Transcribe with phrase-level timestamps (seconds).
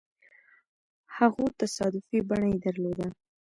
[1.17, 3.07] هغو تصادفي بڼه يې درلوده.